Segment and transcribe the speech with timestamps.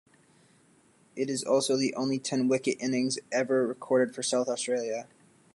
[1.15, 5.07] It is also the only ten-wicket innings ever recorded for South Australia.